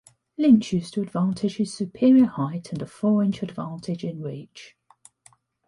[0.35, 4.75] Lynch used to advantage his superior height and a four-inch advantage in reach.